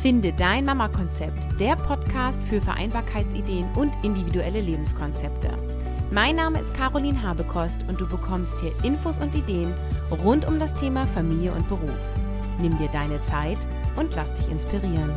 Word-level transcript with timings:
Finde 0.00 0.32
dein 0.32 0.64
Mama-Konzept, 0.64 1.60
der 1.60 1.76
Podcast 1.76 2.42
für 2.44 2.62
Vereinbarkeitsideen 2.62 3.66
und 3.74 3.92
individuelle 4.02 4.62
Lebenskonzepte. 4.62 5.50
Mein 6.10 6.36
Name 6.36 6.58
ist 6.58 6.72
Caroline 6.72 7.22
Habekost 7.22 7.84
und 7.86 8.00
du 8.00 8.08
bekommst 8.08 8.58
hier 8.60 8.72
Infos 8.82 9.20
und 9.20 9.34
Ideen 9.34 9.74
rund 10.24 10.48
um 10.48 10.58
das 10.58 10.72
Thema 10.72 11.06
Familie 11.08 11.52
und 11.52 11.68
Beruf. 11.68 12.00
Nimm 12.62 12.78
dir 12.78 12.88
deine 12.88 13.20
Zeit 13.20 13.58
und 13.96 14.16
lass 14.16 14.32
dich 14.32 14.48
inspirieren. 14.48 15.12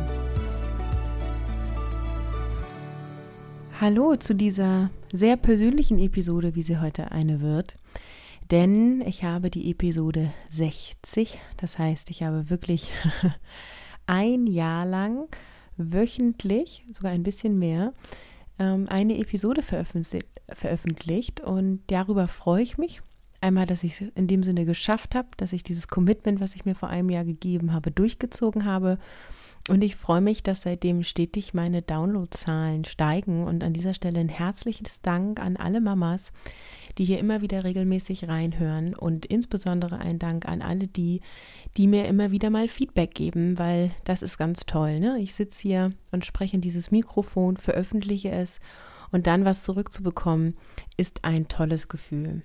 Hallo 3.80 4.16
zu 4.16 4.34
dieser 4.34 4.90
sehr 5.14 5.38
persönlichen 5.38 5.98
Episode, 5.98 6.54
wie 6.56 6.62
sie 6.62 6.78
heute 6.78 7.10
eine 7.10 7.40
wird. 7.40 7.76
Denn 8.50 9.00
ich 9.06 9.24
habe 9.24 9.48
die 9.48 9.70
Episode 9.70 10.30
60, 10.50 11.40
das 11.56 11.78
heißt, 11.78 12.10
ich 12.10 12.22
habe 12.22 12.50
wirklich 12.50 12.90
ein 14.06 14.46
Jahr 14.46 14.86
lang 14.86 15.28
wöchentlich, 15.76 16.84
sogar 16.92 17.12
ein 17.12 17.22
bisschen 17.22 17.58
mehr, 17.58 17.92
ähm, 18.58 18.86
eine 18.88 19.18
Episode 19.18 19.62
veröffentlicht 19.62 21.40
und 21.40 21.82
darüber 21.88 22.28
freue 22.28 22.62
ich 22.62 22.78
mich. 22.78 23.02
Einmal, 23.40 23.66
dass 23.66 23.84
ich 23.84 24.00
es 24.00 24.08
in 24.14 24.26
dem 24.26 24.42
Sinne 24.42 24.64
geschafft 24.64 25.14
habe, 25.14 25.28
dass 25.36 25.52
ich 25.52 25.62
dieses 25.62 25.88
Commitment, 25.88 26.40
was 26.40 26.54
ich 26.54 26.64
mir 26.64 26.74
vor 26.74 26.88
einem 26.88 27.10
Jahr 27.10 27.24
gegeben 27.24 27.72
habe, 27.72 27.90
durchgezogen 27.90 28.64
habe. 28.64 28.98
Und 29.68 29.82
ich 29.82 29.96
freue 29.96 30.20
mich, 30.20 30.42
dass 30.42 30.62
seitdem 30.62 31.02
stetig 31.02 31.54
meine 31.54 31.80
Downloadzahlen 31.80 32.84
steigen. 32.84 33.44
Und 33.44 33.64
an 33.64 33.72
dieser 33.72 33.94
Stelle 33.94 34.20
ein 34.20 34.28
herzliches 34.28 35.00
Dank 35.00 35.40
an 35.40 35.56
alle 35.56 35.80
Mamas, 35.80 36.32
die 36.98 37.06
hier 37.06 37.18
immer 37.18 37.40
wieder 37.40 37.64
regelmäßig 37.64 38.28
reinhören. 38.28 38.94
Und 38.94 39.24
insbesondere 39.24 39.98
ein 39.98 40.18
Dank 40.18 40.46
an 40.46 40.60
alle 40.60 40.86
die, 40.86 41.22
die 41.78 41.86
mir 41.86 42.06
immer 42.06 42.30
wieder 42.30 42.50
mal 42.50 42.68
Feedback 42.68 43.14
geben, 43.14 43.58
weil 43.58 43.90
das 44.04 44.20
ist 44.20 44.36
ganz 44.36 44.66
toll. 44.66 45.00
Ne? 45.00 45.18
Ich 45.18 45.32
sitze 45.32 45.62
hier 45.62 45.90
und 46.12 46.26
spreche 46.26 46.56
in 46.56 46.60
dieses 46.60 46.90
Mikrofon, 46.90 47.56
veröffentliche 47.56 48.30
es 48.30 48.60
und 49.12 49.26
dann 49.26 49.46
was 49.46 49.62
zurückzubekommen, 49.62 50.56
ist 50.96 51.24
ein 51.24 51.48
tolles 51.48 51.88
Gefühl. 51.88 52.42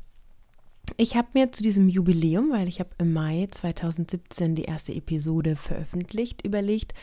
Ich 0.97 1.17
habe 1.17 1.29
mir 1.35 1.53
zu 1.53 1.63
diesem 1.63 1.89
Jubiläum, 1.89 2.51
weil 2.53 2.69
ich 2.69 2.81
habe 2.81 2.91
im 2.99 3.13
Mai 3.13 3.49
2017 3.51 4.55
die 4.55 4.65
erste 4.65 4.95
Episode 4.95 5.57
veröffentlicht, 5.57 6.45
überlegt, 6.45 6.95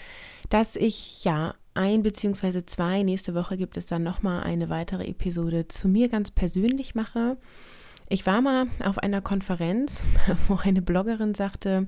dass 0.50 0.76
ich 0.76 1.24
ja 1.24 1.56
ein 1.74 2.04
beziehungsweise 2.04 2.66
zwei, 2.66 3.04
nächste 3.04 3.36
Woche 3.36 3.56
gibt 3.56 3.78
es 3.78 3.86
dann 3.86 4.04
nochmal 4.04 4.44
eine 4.44 4.70
weitere 4.70 5.06
Episode 5.06 5.68
zu 5.68 5.88
mir 5.88 6.10
ganz 6.10 6.32
persönlich 6.32 6.96
mache. 6.96 7.38
Ich 8.10 8.26
war 8.26 8.42
mal 8.42 8.68
auf 8.86 9.00
einer 9.00 9.22
Konferenz, 9.22 10.04
wo 10.48 10.56
eine 10.56 10.82
Bloggerin 10.82 11.34
sagte, 11.34 11.88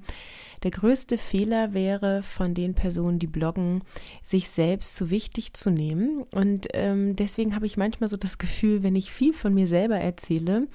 der 0.63 0.71
größte 0.71 1.17
Fehler 1.17 1.73
wäre 1.73 2.23
von 2.23 2.53
den 2.53 2.73
Personen, 2.73 3.19
die 3.19 3.27
bloggen, 3.27 3.81
sich 4.21 4.49
selbst 4.49 4.97
zu 4.97 5.09
wichtig 5.09 5.53
zu 5.53 5.69
nehmen. 5.71 6.23
Und 6.33 6.67
ähm, 6.73 7.15
deswegen 7.15 7.55
habe 7.55 7.65
ich 7.65 7.77
manchmal 7.77 8.09
so 8.09 8.17
das 8.17 8.37
Gefühl, 8.37 8.83
wenn 8.83 8.97
ich 8.97 9.11
viel 9.11 9.31
von 9.31 9.53
mir 9.53 9.67
selber 9.67 9.95
erzähle, 9.95 10.67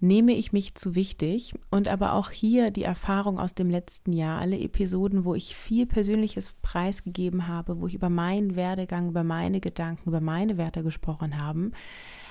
nehme 0.00 0.32
ich 0.32 0.54
mich 0.54 0.74
zu 0.74 0.94
wichtig. 0.94 1.52
Und 1.70 1.88
aber 1.88 2.14
auch 2.14 2.30
hier 2.30 2.70
die 2.70 2.84
Erfahrung 2.84 3.38
aus 3.38 3.52
dem 3.52 3.68
letzten 3.68 4.14
Jahr, 4.14 4.40
alle 4.40 4.58
Episoden, 4.58 5.26
wo 5.26 5.34
ich 5.34 5.54
viel 5.54 5.84
Persönliches 5.84 6.54
preisgegeben 6.62 7.46
habe, 7.46 7.78
wo 7.82 7.86
ich 7.86 7.94
über 7.94 8.08
meinen 8.08 8.56
Werdegang, 8.56 9.10
über 9.10 9.24
meine 9.24 9.60
Gedanken, 9.60 10.08
über 10.08 10.20
meine 10.22 10.56
Werte 10.56 10.82
gesprochen 10.82 11.42
habe, 11.42 11.72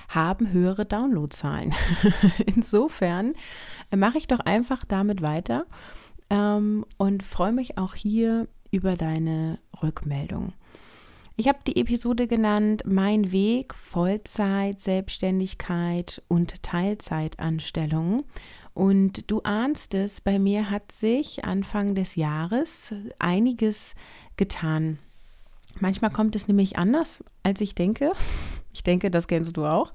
haben 0.08 0.52
höhere 0.52 0.84
Downloadzahlen. 0.84 1.74
Insofern 2.46 3.34
äh, 3.90 3.96
mache 3.96 4.18
ich 4.18 4.26
doch 4.26 4.40
einfach 4.40 4.84
damit 4.84 5.22
weiter 5.22 5.66
ähm, 6.30 6.84
und 6.96 7.22
freue 7.22 7.52
mich 7.52 7.78
auch 7.78 7.94
hier 7.94 8.48
über 8.70 8.94
deine 8.94 9.58
Rückmeldung. 9.82 10.52
Ich 11.38 11.48
habe 11.48 11.58
die 11.66 11.76
Episode 11.76 12.26
genannt 12.26 12.82
Mein 12.86 13.30
Weg, 13.30 13.74
Vollzeit, 13.74 14.80
Selbstständigkeit 14.80 16.22
und 16.28 16.62
Teilzeitanstellung. 16.62 18.24
Und 18.72 19.30
du 19.30 19.42
ahnst 19.42 19.94
es, 19.94 20.22
bei 20.22 20.38
mir 20.38 20.70
hat 20.70 20.92
sich 20.92 21.44
Anfang 21.44 21.94
des 21.94 22.16
Jahres 22.16 22.94
einiges 23.18 23.94
getan. 24.36 24.98
Manchmal 25.78 26.10
kommt 26.10 26.36
es 26.36 26.48
nämlich 26.48 26.78
anders, 26.78 27.22
als 27.42 27.60
ich 27.60 27.74
denke. 27.74 28.12
Ich 28.76 28.82
denke, 28.82 29.10
das 29.10 29.26
kennst 29.26 29.56
du 29.56 29.64
auch. 29.64 29.94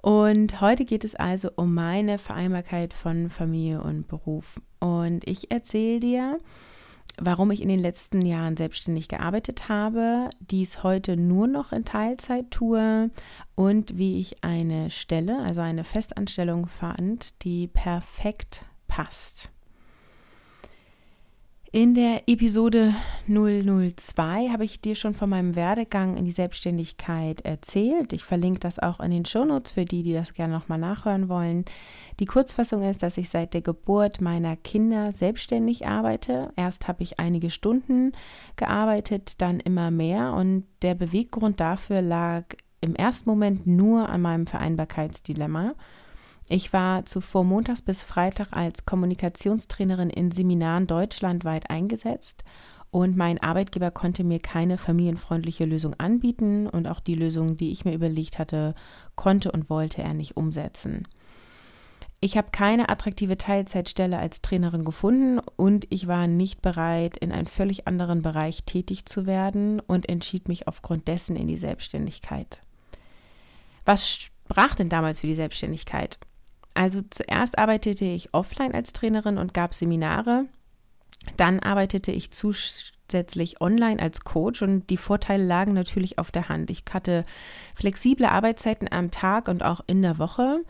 Und 0.00 0.62
heute 0.62 0.86
geht 0.86 1.04
es 1.04 1.14
also 1.14 1.50
um 1.56 1.74
meine 1.74 2.18
Vereinbarkeit 2.18 2.94
von 2.94 3.28
Familie 3.28 3.82
und 3.82 4.08
Beruf. 4.08 4.60
Und 4.80 5.28
ich 5.28 5.50
erzähle 5.50 6.00
dir, 6.00 6.38
warum 7.18 7.50
ich 7.50 7.62
in 7.62 7.68
den 7.68 7.78
letzten 7.78 8.22
Jahren 8.22 8.56
selbstständig 8.56 9.08
gearbeitet 9.08 9.68
habe, 9.68 10.30
dies 10.40 10.82
heute 10.82 11.18
nur 11.18 11.46
noch 11.46 11.70
in 11.70 11.84
Teilzeit 11.84 12.50
tue 12.50 13.10
und 13.56 13.98
wie 13.98 14.18
ich 14.20 14.42
eine 14.42 14.90
Stelle, 14.90 15.40
also 15.40 15.60
eine 15.60 15.84
Festanstellung 15.84 16.68
fand, 16.68 17.44
die 17.44 17.68
perfekt 17.68 18.64
passt. 18.88 19.50
In 21.74 21.94
der 21.94 22.28
Episode 22.28 22.94
002 23.28 24.50
habe 24.50 24.62
ich 24.62 24.82
dir 24.82 24.94
schon 24.94 25.14
von 25.14 25.30
meinem 25.30 25.56
Werdegang 25.56 26.18
in 26.18 26.26
die 26.26 26.30
Selbstständigkeit 26.30 27.40
erzählt. 27.46 28.12
Ich 28.12 28.24
verlinke 28.24 28.60
das 28.60 28.78
auch 28.78 29.00
in 29.00 29.10
den 29.10 29.24
Shownotes 29.24 29.72
für 29.72 29.86
die, 29.86 30.02
die 30.02 30.12
das 30.12 30.34
gerne 30.34 30.52
nochmal 30.52 30.76
nachhören 30.76 31.30
wollen. 31.30 31.64
Die 32.20 32.26
Kurzfassung 32.26 32.82
ist, 32.82 33.02
dass 33.02 33.16
ich 33.16 33.30
seit 33.30 33.54
der 33.54 33.62
Geburt 33.62 34.20
meiner 34.20 34.54
Kinder 34.54 35.12
selbstständig 35.12 35.86
arbeite. 35.86 36.52
Erst 36.56 36.88
habe 36.88 37.02
ich 37.04 37.18
einige 37.18 37.48
Stunden 37.48 38.12
gearbeitet, 38.56 39.40
dann 39.40 39.58
immer 39.58 39.90
mehr 39.90 40.34
und 40.34 40.66
der 40.82 40.94
Beweggrund 40.94 41.58
dafür 41.58 42.02
lag 42.02 42.44
im 42.82 42.94
ersten 42.94 43.30
Moment 43.30 43.66
nur 43.66 44.10
an 44.10 44.20
meinem 44.20 44.46
Vereinbarkeitsdilemma. 44.46 45.72
Ich 46.48 46.72
war 46.72 47.04
zuvor 47.06 47.44
montags 47.44 47.82
bis 47.82 48.02
Freitag 48.02 48.48
als 48.52 48.84
Kommunikationstrainerin 48.84 50.10
in 50.10 50.30
Seminaren 50.30 50.86
deutschlandweit 50.86 51.70
eingesetzt 51.70 52.44
und 52.92 53.16
mein 53.16 53.42
Arbeitgeber 53.42 53.90
konnte 53.90 54.22
mir 54.22 54.38
keine 54.38 54.76
familienfreundliche 54.76 55.64
Lösung 55.64 55.94
anbieten 55.94 56.66
und 56.66 56.86
auch 56.86 57.00
die 57.00 57.14
Lösung, 57.14 57.56
die 57.56 57.72
ich 57.72 57.86
mir 57.86 57.94
überlegt 57.94 58.38
hatte, 58.38 58.74
konnte 59.14 59.50
und 59.50 59.70
wollte 59.70 60.02
er 60.02 60.12
nicht 60.12 60.36
umsetzen. 60.36 61.08
Ich 62.20 62.36
habe 62.36 62.50
keine 62.52 62.90
attraktive 62.90 63.38
Teilzeitstelle 63.38 64.18
als 64.18 64.42
Trainerin 64.42 64.84
gefunden 64.84 65.40
und 65.56 65.86
ich 65.88 66.06
war 66.06 66.26
nicht 66.26 66.60
bereit, 66.60 67.16
in 67.16 67.32
einen 67.32 67.48
völlig 67.48 67.88
anderen 67.88 68.20
Bereich 68.20 68.62
tätig 68.64 69.06
zu 69.06 69.26
werden 69.26 69.80
und 69.80 70.08
entschied 70.08 70.46
mich 70.46 70.68
aufgrund 70.68 71.08
dessen 71.08 71.34
in 71.34 71.48
die 71.48 71.56
Selbstständigkeit. 71.56 72.60
Was 73.86 74.08
sprach 74.08 74.74
denn 74.74 74.90
damals 74.90 75.20
für 75.20 75.26
die 75.26 75.34
Selbstständigkeit? 75.34 76.18
Also 76.74 77.00
zuerst 77.10 77.58
arbeitete 77.58 78.04
ich 78.04 78.32
offline 78.32 78.74
als 78.74 78.92
Trainerin 78.92 79.38
und 79.38 79.54
gab 79.54 79.74
Seminare. 79.74 80.46
Dann 81.36 81.60
arbeitete 81.60 82.12
ich 82.12 82.30
zusätzlich 82.32 83.60
online 83.60 84.00
als 84.00 84.22
Coach 84.22 84.62
und 84.62 84.88
die 84.90 84.96
Vorteile 84.96 85.44
lagen 85.44 85.72
natürlich 85.72 86.18
auf 86.18 86.30
der 86.30 86.48
Hand. 86.48 86.70
Ich 86.70 86.84
hatte 86.92 87.24
flexible 87.74 88.26
Arbeitszeiten 88.26 88.88
am 88.90 89.10
Tag 89.10 89.48
und 89.48 89.62
auch 89.62 89.80
in 89.86 90.02
der 90.02 90.18
Woche. 90.18 90.64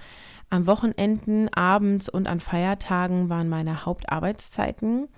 Am 0.51 0.67
Wochenenden, 0.67 1.49
abends 1.55 2.09
und 2.09 2.27
an 2.27 2.41
Feiertagen 2.41 3.31
waren 3.31 3.49
meine 3.49 3.87
Hauptarbeitszeiten. 3.87 5.09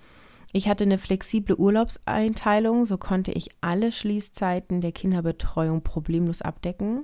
Ich 0.53 0.69
hatte 0.69 0.85
eine 0.85 0.97
flexible 0.97 1.57
Urlaubseinteilung, 1.57 2.85
so 2.85 2.97
konnte 2.97 3.33
ich 3.33 3.49
alle 3.59 3.91
Schließzeiten 3.91 4.79
der 4.79 4.93
Kinderbetreuung 4.93 5.81
problemlos 5.83 6.41
abdecken. 6.41 7.03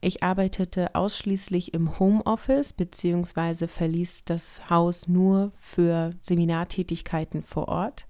Ich 0.00 0.22
arbeitete 0.22 0.94
ausschließlich 0.94 1.74
im 1.74 1.98
Homeoffice 1.98 2.72
bzw. 2.72 3.66
verließ 3.66 4.24
das 4.24 4.68
Haus 4.68 5.08
nur 5.08 5.52
für 5.56 6.10
Seminartätigkeiten 6.20 7.42
vor 7.42 7.68
Ort. 7.68 8.06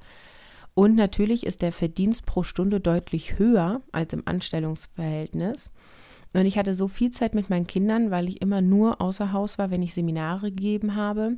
Und 0.74 0.94
natürlich 0.94 1.46
ist 1.46 1.62
der 1.62 1.72
Verdienst 1.72 2.26
pro 2.26 2.42
Stunde 2.42 2.80
deutlich 2.80 3.38
höher 3.38 3.80
als 3.92 4.12
im 4.12 4.22
Anstellungsverhältnis. 4.26 5.70
Und 6.34 6.44
ich 6.44 6.58
hatte 6.58 6.74
so 6.74 6.86
viel 6.86 7.10
Zeit 7.12 7.34
mit 7.34 7.48
meinen 7.48 7.66
Kindern, 7.66 8.10
weil 8.10 8.28
ich 8.28 8.42
immer 8.42 8.60
nur 8.60 9.00
außer 9.00 9.32
Haus 9.32 9.56
war, 9.56 9.70
wenn 9.70 9.82
ich 9.82 9.94
Seminare 9.94 10.50
gegeben 10.50 10.94
habe. 10.94 11.36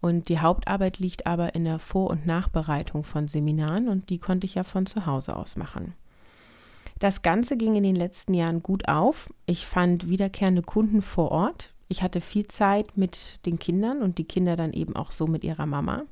Und 0.00 0.28
die 0.30 0.38
Hauptarbeit 0.38 0.98
liegt 1.00 1.26
aber 1.26 1.54
in 1.54 1.64
der 1.64 1.78
Vor- 1.78 2.08
und 2.08 2.24
Nachbereitung 2.24 3.04
von 3.04 3.28
Seminaren 3.28 3.88
und 3.88 4.08
die 4.10 4.18
konnte 4.18 4.46
ich 4.46 4.54
ja 4.54 4.64
von 4.64 4.86
zu 4.86 5.06
Hause 5.06 5.36
aus 5.36 5.56
machen. 5.56 5.94
Das 6.98 7.22
Ganze 7.22 7.56
ging 7.56 7.76
in 7.76 7.84
den 7.84 7.96
letzten 7.96 8.34
Jahren 8.34 8.62
gut 8.62 8.88
auf. 8.88 9.30
Ich 9.46 9.66
fand 9.66 10.08
wiederkehrende 10.08 10.62
Kunden 10.62 11.02
vor 11.02 11.30
Ort. 11.30 11.72
Ich 11.86 12.02
hatte 12.02 12.20
viel 12.20 12.48
Zeit 12.48 12.96
mit 12.96 13.44
den 13.46 13.58
Kindern 13.58 14.02
und 14.02 14.18
die 14.18 14.24
Kinder 14.24 14.56
dann 14.56 14.72
eben 14.72 14.96
auch 14.96 15.12
so 15.12 15.26
mit 15.26 15.44
ihrer 15.44 15.66
Mama. 15.66 16.02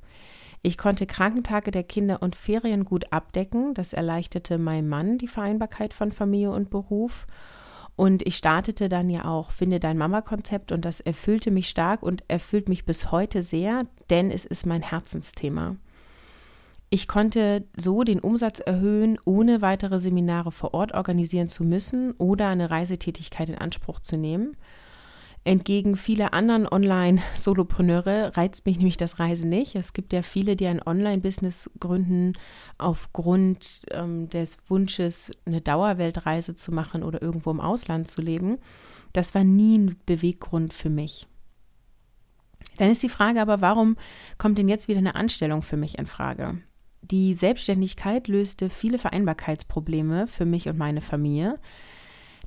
Ich 0.62 0.78
konnte 0.78 1.06
Krankentage 1.06 1.70
der 1.70 1.84
Kinder 1.84 2.22
und 2.22 2.34
Ferien 2.34 2.84
gut 2.84 3.12
abdecken. 3.12 3.74
Das 3.74 3.92
erleichterte 3.92 4.58
meinem 4.58 4.88
Mann 4.88 5.18
die 5.18 5.28
Vereinbarkeit 5.28 5.92
von 5.92 6.12
Familie 6.12 6.50
und 6.50 6.70
Beruf. 6.70 7.26
Und 7.94 8.26
ich 8.26 8.36
startete 8.36 8.88
dann 8.88 9.08
ja 9.10 9.24
auch 9.24 9.50
Finde 9.50 9.80
dein 9.80 9.98
Mama-Konzept 9.98 10.70
und 10.70 10.84
das 10.84 11.00
erfüllte 11.00 11.50
mich 11.50 11.68
stark 11.68 12.02
und 12.02 12.24
erfüllt 12.28 12.68
mich 12.68 12.84
bis 12.84 13.10
heute 13.10 13.42
sehr, 13.42 13.80
denn 14.10 14.30
es 14.30 14.44
ist 14.44 14.66
mein 14.66 14.82
Herzensthema. 14.82 15.76
Ich 16.88 17.08
konnte 17.08 17.66
so 17.76 18.04
den 18.04 18.20
Umsatz 18.20 18.60
erhöhen, 18.60 19.18
ohne 19.24 19.60
weitere 19.60 19.98
Seminare 19.98 20.52
vor 20.52 20.72
Ort 20.72 20.92
organisieren 20.94 21.48
zu 21.48 21.64
müssen 21.64 22.12
oder 22.12 22.48
eine 22.48 22.70
Reisetätigkeit 22.70 23.48
in 23.48 23.58
Anspruch 23.58 24.00
zu 24.00 24.16
nehmen. 24.16 24.56
Entgegen 25.42 25.94
vieler 25.96 26.32
anderen 26.34 26.66
Online-Solopreneure 26.66 28.36
reizt 28.36 28.66
mich 28.66 28.78
nämlich 28.78 28.96
das 28.96 29.20
Reisen 29.20 29.48
nicht. 29.48 29.76
Es 29.76 29.92
gibt 29.92 30.12
ja 30.12 30.22
viele, 30.22 30.56
die 30.56 30.66
ein 30.66 30.82
Online-Business 30.84 31.70
gründen 31.78 32.32
aufgrund 32.78 33.82
ähm, 33.92 34.28
des 34.28 34.58
Wunsches, 34.66 35.30
eine 35.44 35.60
Dauerweltreise 35.60 36.56
zu 36.56 36.72
machen 36.72 37.04
oder 37.04 37.22
irgendwo 37.22 37.52
im 37.52 37.60
Ausland 37.60 38.08
zu 38.08 38.22
leben. 38.22 38.58
Das 39.12 39.36
war 39.36 39.44
nie 39.44 39.78
ein 39.78 39.96
Beweggrund 40.04 40.74
für 40.74 40.90
mich. 40.90 41.28
Dann 42.78 42.90
ist 42.90 43.04
die 43.04 43.08
Frage 43.08 43.40
aber, 43.40 43.60
warum 43.60 43.96
kommt 44.38 44.58
denn 44.58 44.68
jetzt 44.68 44.88
wieder 44.88 44.98
eine 44.98 45.14
Anstellung 45.14 45.62
für 45.62 45.76
mich 45.76 45.96
in 45.98 46.06
Frage? 46.06 46.58
Die 47.10 47.34
Selbstständigkeit 47.34 48.26
löste 48.26 48.68
viele 48.68 48.98
Vereinbarkeitsprobleme 48.98 50.26
für 50.26 50.44
mich 50.44 50.68
und 50.68 50.76
meine 50.76 51.00
Familie. 51.00 51.60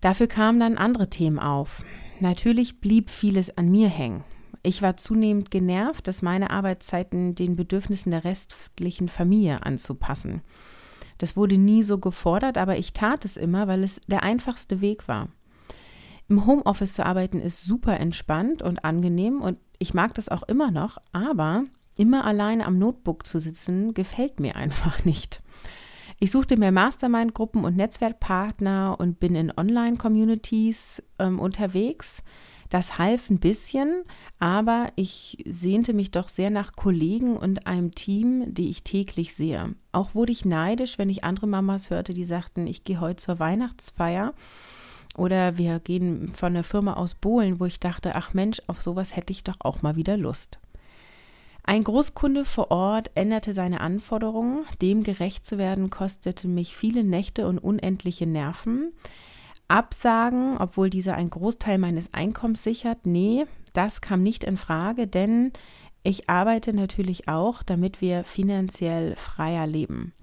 Dafür 0.01 0.27
kamen 0.27 0.59
dann 0.59 0.77
andere 0.77 1.09
Themen 1.09 1.39
auf. 1.39 1.85
Natürlich 2.19 2.81
blieb 2.81 3.09
vieles 3.09 3.57
an 3.57 3.71
mir 3.71 3.87
hängen. 3.87 4.25
Ich 4.61 4.81
war 4.81 4.97
zunehmend 4.97 5.49
genervt, 5.49 6.07
dass 6.07 6.21
meine 6.21 6.49
Arbeitszeiten 6.49 7.35
den 7.35 7.55
Bedürfnissen 7.55 8.11
der 8.11 8.25
restlichen 8.25 9.07
Familie 9.07 9.65
anzupassen. 9.65 10.41
Das 11.19 11.37
wurde 11.37 11.57
nie 11.57 11.81
so 11.81 11.97
gefordert, 11.97 12.57
aber 12.57 12.77
ich 12.77 12.91
tat 12.91 13.23
es 13.23 13.37
immer, 13.37 13.69
weil 13.69 13.81
es 13.83 14.01
der 14.07 14.23
einfachste 14.23 14.81
Weg 14.81 15.07
war. 15.07 15.29
Im 16.27 16.45
Homeoffice 16.45 16.93
zu 16.93 17.05
arbeiten 17.05 17.39
ist 17.39 17.63
super 17.63 17.97
entspannt 17.97 18.61
und 18.61 18.83
angenehm 18.83 19.39
und 19.39 19.57
ich 19.79 19.93
mag 19.93 20.13
das 20.15 20.27
auch 20.27 20.43
immer 20.43 20.69
noch, 20.69 20.97
aber 21.13 21.63
immer 21.99 22.25
alleine 22.25 22.65
am 22.65 22.79
Notebook 22.79 23.25
zu 23.25 23.39
sitzen 23.39 23.93
gefällt 23.93 24.39
mir 24.39 24.55
einfach 24.55 25.05
nicht. 25.05 25.41
Ich 26.21 26.31
suchte 26.31 26.57
mir 26.57 26.71
Mastermind-Gruppen 26.71 27.63
und 27.63 27.77
Netzwerkpartner 27.77 28.97
und 28.99 29.19
bin 29.19 29.35
in 29.35 29.53
Online-Communities 29.55 31.01
ähm, 31.17 31.39
unterwegs. 31.39 32.23
Das 32.69 32.97
half 32.99 33.29
ein 33.29 33.39
bisschen, 33.39 34.03
aber 34.37 34.89
ich 34.95 35.43
sehnte 35.47 35.93
mich 35.93 36.11
doch 36.11 36.29
sehr 36.29 36.49
nach 36.49 36.75
Kollegen 36.75 37.35
und 37.35 37.65
einem 37.65 37.95
Team, 37.95 38.53
die 38.53 38.69
ich 38.69 38.83
täglich 38.83 39.33
sehe. 39.33 39.73
Auch 39.91 40.13
wurde 40.13 40.31
ich 40.31 40.45
neidisch, 40.45 40.99
wenn 40.99 41.09
ich 41.09 41.23
andere 41.23 41.47
Mamas 41.47 41.89
hörte, 41.89 42.13
die 42.13 42.25
sagten, 42.25 42.67
ich 42.67 42.83
gehe 42.83 42.99
heute 42.99 43.23
zur 43.23 43.39
Weihnachtsfeier 43.39 44.33
oder 45.17 45.57
wir 45.57 45.79
gehen 45.79 46.31
von 46.31 46.53
der 46.53 46.63
Firma 46.63 46.93
aus 46.93 47.15
Bohlen, 47.15 47.59
wo 47.59 47.65
ich 47.65 47.79
dachte, 47.79 48.13
ach 48.13 48.33
Mensch, 48.33 48.61
auf 48.67 48.81
sowas 48.81 49.15
hätte 49.15 49.31
ich 49.33 49.43
doch 49.43 49.55
auch 49.61 49.81
mal 49.81 49.95
wieder 49.95 50.15
Lust. 50.15 50.59
Ein 51.69 51.83
Großkunde 51.83 52.45
vor 52.45 52.71
Ort 52.71 53.11
änderte 53.13 53.53
seine 53.53 53.81
Anforderungen. 53.81 54.65
Dem 54.81 55.03
gerecht 55.03 55.45
zu 55.45 55.59
werden, 55.59 55.91
kostete 55.91 56.47
mich 56.47 56.75
viele 56.75 57.03
Nächte 57.03 57.47
und 57.47 57.59
unendliche 57.59 58.25
Nerven. 58.25 58.91
Absagen, 59.67 60.57
obwohl 60.57 60.89
dieser 60.89 61.13
einen 61.13 61.29
Großteil 61.29 61.77
meines 61.77 62.11
Einkommens 62.11 62.63
sichert, 62.63 63.05
nee, 63.05 63.45
das 63.73 64.01
kam 64.01 64.23
nicht 64.23 64.43
in 64.45 64.57
Frage, 64.57 65.05
denn 65.05 65.53
ich 66.01 66.27
arbeite 66.27 66.73
natürlich 66.73 67.27
auch, 67.27 67.61
damit 67.61 68.01
wir 68.01 68.23
finanziell 68.23 69.15
freier 69.15 69.67
leben. 69.67 70.13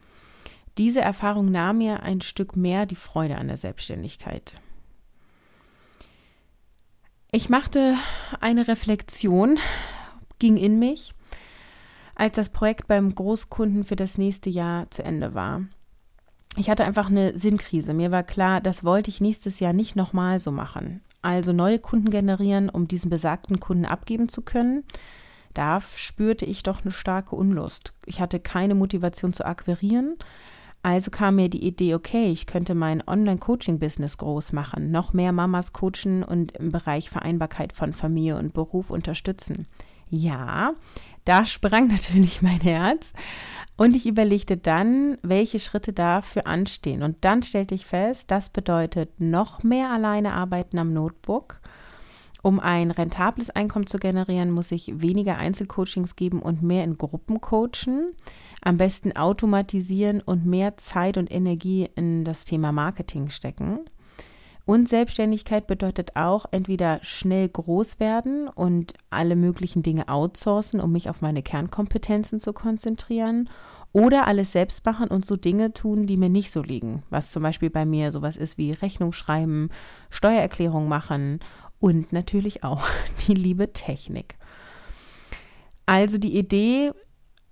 Diese 0.79 1.01
Erfahrung 1.01 1.53
nahm 1.53 1.79
mir 1.79 2.03
ein 2.03 2.23
Stück 2.23 2.57
mehr 2.57 2.87
die 2.87 2.97
Freude 2.97 3.37
an 3.37 3.47
der 3.47 3.57
Selbstständigkeit. 3.57 4.61
Ich 7.31 7.49
machte 7.49 7.97
eine 8.41 8.67
Reflexion, 8.67 9.61
ging 10.41 10.57
in 10.57 10.81
mich 10.81 11.13
als 12.17 12.35
das 12.35 12.49
Projekt 12.49 12.89
beim 12.89 13.15
Großkunden 13.15 13.85
für 13.85 13.95
das 13.95 14.19
nächste 14.19 14.51
Jahr 14.51 14.91
zu 14.91 15.05
Ende 15.05 15.35
war. 15.35 15.63
Ich 16.57 16.71
hatte 16.71 16.85
einfach 16.85 17.09
eine 17.09 17.39
Sinnkrise. 17.39 17.93
Mir 17.93 18.11
war 18.11 18.23
klar, 18.23 18.61
das 18.61 18.83
wollte 18.83 19.11
ich 19.11 19.21
nächstes 19.21 19.61
Jahr 19.61 19.75
nicht 19.75 19.95
nochmal 19.95 20.41
so 20.41 20.51
machen. 20.51 21.03
Also 21.21 21.53
neue 21.53 21.79
Kunden 21.79 22.11
generieren, 22.11 22.71
um 22.71 22.89
diesen 22.89 23.11
besagten 23.11 23.61
Kunden 23.61 23.85
abgeben 23.85 24.29
zu 24.29 24.43
können. 24.43 24.85
Da 25.53 25.81
spürte 25.81 26.47
ich 26.47 26.63
doch 26.63 26.83
eine 26.83 26.93
starke 26.93 27.37
Unlust. 27.37 27.93
Ich 28.07 28.21
hatte 28.21 28.41
keine 28.41 28.75
Motivation 28.75 29.33
zu 29.33 29.45
akquirieren. 29.45 30.17
Also 30.83 31.11
kam 31.11 31.37
mir 31.37 31.49
die 31.51 31.67
Idee, 31.67 31.95
okay, 31.95 32.31
ich 32.31 32.47
könnte 32.47 32.75
mein 32.75 33.03
Online-Coaching-Business 33.07 34.19
groß 34.19 34.53
machen, 34.53 34.93
noch 34.93 35.13
mehr 35.13 35.33
Mamas 35.33 35.73
coachen 35.73 36.23
und 36.23 36.53
im 36.53 36.71
Bereich 36.71 37.11
Vereinbarkeit 37.11 37.73
von 37.73 37.93
Familie 37.93 38.37
und 38.37 38.55
Beruf 38.55 38.91
unterstützen. 38.91 39.67
Ja, 40.09 40.75
da 41.25 41.45
sprang 41.45 41.89
natürlich 41.89 42.43
mein 42.43 42.61
Herz 42.61 43.13
und 43.77 43.95
ich 43.95 44.07
überlegte 44.07 44.57
dann, 44.57 45.19
welche 45.23 45.59
Schritte 45.61 45.93
dafür 45.93 46.47
anstehen. 46.47 47.03
Und 47.03 47.19
dann 47.21 47.43
stellte 47.43 47.75
ich 47.75 47.85
fest, 47.85 48.31
das 48.31 48.49
bedeutet 48.49 49.21
noch 49.21 49.63
mehr 49.63 49.91
alleine 49.91 50.33
arbeiten 50.33 50.79
am 50.79 50.93
Notebook. 50.93 51.61
Um 52.43 52.61
ein 52.61 52.91
rentables 52.93 53.51
Einkommen 53.51 53.87
zu 53.87 53.99
generieren, 53.99 54.53
muss 54.53 54.71
ich 54.71 55.03
weniger 55.03 55.37
Einzelcoachings 55.37 56.17
geben 56.17 56.41
und 56.41 56.63
mehr 56.63 56.85
in 56.85 56.97
Gruppen 56.97 57.41
coachen. 57.41 58.15
Am 58.63 58.77
besten 58.77 59.17
automatisieren 59.17 60.21
und 60.21 60.47
mehr 60.47 60.77
Zeit 60.77 61.19
und 61.19 61.31
Energie 61.31 61.91
in 61.97 62.25
das 62.25 62.45
Thema 62.45 62.73
Marketing 62.73 63.31
stecken. 63.31 63.81
Und 64.67 64.89
Selbstständigkeit 64.89 65.69
bedeutet 65.69 66.17
auch 66.17 66.45
entweder 66.51 66.99
schnell 67.03 67.49
groß 67.49 68.01
werden 68.01 68.49
und 68.49 68.95
alle 69.11 69.37
möglichen 69.37 69.85
Dinge 69.85 70.09
outsourcen, 70.09 70.81
um 70.81 70.91
mich 70.91 71.09
auf 71.09 71.23
meine 71.23 71.43
Kernkompetenzen 71.43 72.41
zu 72.41 72.53
konzentrieren, 72.53 73.49
oder 73.93 74.27
alles 74.27 74.53
selbst 74.53 74.85
machen 74.85 75.09
und 75.09 75.25
so 75.25 75.37
Dinge 75.37 75.73
tun, 75.73 76.07
die 76.07 76.19
mir 76.19 76.29
nicht 76.29 76.51
so 76.51 76.61
liegen. 76.61 77.03
Was 77.09 77.31
zum 77.31 77.43
Beispiel 77.43 77.71
bei 77.71 77.87
mir 77.87 78.13
sowas 78.13 78.37
ist 78.37 78.59
wie 78.59 78.73
Rechnung 78.73 79.13
schreiben, 79.15 79.71
Steuererklärung 80.11 80.87
machen 80.87 81.41
und 81.79 82.13
natürlich 82.13 82.63
auch 82.63 82.87
die 83.27 83.35
liebe 83.35 83.73
Technik. 83.73 84.37
Also 85.87 86.19
die 86.19 86.37
Idee, 86.37 86.91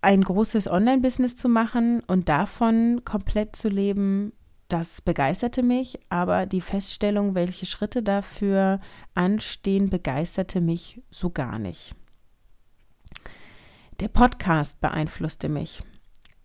ein 0.02 0.22
großes 0.22 0.68
Online-Business 0.68 1.36
zu 1.36 1.48
machen 1.48 2.02
und 2.08 2.28
davon 2.28 3.02
komplett 3.04 3.56
zu 3.56 3.68
leben, 3.68 4.32
das 4.68 5.00
begeisterte 5.00 5.62
mich, 5.62 5.98
aber 6.08 6.46
die 6.46 6.60
Feststellung, 6.60 7.34
welche 7.34 7.66
Schritte 7.66 8.02
dafür 8.02 8.80
anstehen, 9.14 9.90
begeisterte 9.90 10.60
mich 10.60 11.02
so 11.10 11.30
gar 11.30 11.58
nicht. 11.58 11.94
Der 14.00 14.08
Podcast 14.08 14.80
beeinflusste 14.80 15.48
mich. 15.48 15.82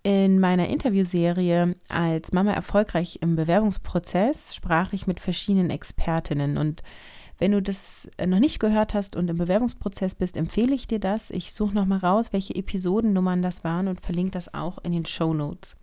In 0.03 0.39
meiner 0.39 0.69
Interviewserie 0.69 1.75
als 1.89 2.31
Mama 2.31 2.53
erfolgreich 2.53 3.19
im 3.21 3.35
Bewerbungsprozess 3.35 4.55
sprach 4.55 4.93
ich 4.93 5.07
mit 5.07 5.19
verschiedenen 5.19 5.69
Expertinnen 5.69 6.57
und 6.57 6.83
wenn 7.37 7.53
du 7.53 7.61
das 7.61 8.09
noch 8.25 8.39
nicht 8.39 8.59
gehört 8.59 8.93
hast 8.93 9.15
und 9.15 9.29
im 9.29 9.37
Bewerbungsprozess 9.37 10.13
bist, 10.13 10.35
empfehle 10.35 10.75
ich 10.75 10.87
dir 10.87 10.99
das. 10.99 11.31
Ich 11.31 11.53
suche 11.53 11.73
nochmal 11.73 11.99
raus, 11.99 12.33
welche 12.33 12.53
Episodennummern 12.53 13.41
das 13.41 13.63
waren 13.63 13.87
und 13.87 14.01
verlinke 14.01 14.31
das 14.31 14.53
auch 14.53 14.77
in 14.79 14.91
den 14.91 15.05
Show 15.05 15.33
Notes. 15.33 15.77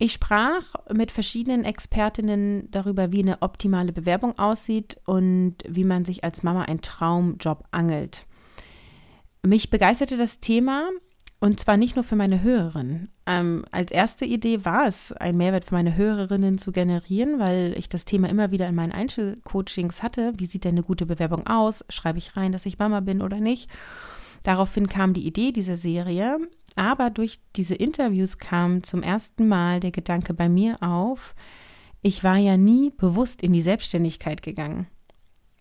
Ich 0.00 0.12
sprach 0.12 0.62
mit 0.92 1.10
verschiedenen 1.10 1.64
Expertinnen 1.64 2.70
darüber, 2.70 3.10
wie 3.10 3.22
eine 3.22 3.42
optimale 3.42 3.92
Bewerbung 3.92 4.38
aussieht 4.38 4.96
und 5.04 5.56
wie 5.68 5.82
man 5.82 6.04
sich 6.04 6.22
als 6.22 6.44
Mama 6.44 6.62
einen 6.62 6.82
Traumjob 6.82 7.64
angelt. 7.72 8.26
Mich 9.44 9.70
begeisterte 9.70 10.16
das 10.16 10.38
Thema 10.38 10.88
und 11.40 11.58
zwar 11.58 11.76
nicht 11.76 11.96
nur 11.96 12.04
für 12.04 12.14
meine 12.14 12.42
Hörerinnen. 12.42 13.10
Ähm, 13.26 13.64
als 13.72 13.90
erste 13.90 14.24
Idee 14.24 14.64
war 14.64 14.86
es, 14.86 15.12
einen 15.12 15.38
Mehrwert 15.38 15.64
für 15.64 15.74
meine 15.74 15.96
Hörerinnen 15.96 16.58
zu 16.58 16.70
generieren, 16.70 17.40
weil 17.40 17.74
ich 17.76 17.88
das 17.88 18.04
Thema 18.04 18.28
immer 18.28 18.52
wieder 18.52 18.68
in 18.68 18.76
meinen 18.76 18.92
Einzelcoachings 18.92 20.02
hatte. 20.02 20.32
Wie 20.36 20.46
sieht 20.46 20.64
denn 20.64 20.74
eine 20.74 20.82
gute 20.84 21.06
Bewerbung 21.06 21.46
aus? 21.48 21.84
Schreibe 21.88 22.18
ich 22.18 22.36
rein, 22.36 22.52
dass 22.52 22.66
ich 22.66 22.78
Mama 22.78 23.00
bin 23.00 23.20
oder 23.20 23.40
nicht? 23.40 23.68
Daraufhin 24.44 24.88
kam 24.88 25.12
die 25.12 25.26
Idee 25.26 25.50
dieser 25.50 25.76
Serie 25.76 26.38
aber 26.78 27.10
durch 27.10 27.40
diese 27.56 27.74
Interviews 27.74 28.38
kam 28.38 28.82
zum 28.82 29.02
ersten 29.02 29.48
Mal 29.48 29.80
der 29.80 29.90
Gedanke 29.90 30.32
bei 30.32 30.48
mir 30.48 30.82
auf, 30.82 31.34
ich 32.00 32.22
war 32.22 32.36
ja 32.36 32.56
nie 32.56 32.90
bewusst 32.90 33.42
in 33.42 33.52
die 33.52 33.60
Selbstständigkeit 33.60 34.42
gegangen. 34.42 34.86